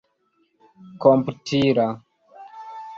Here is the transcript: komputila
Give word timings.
komputila 1.01 1.87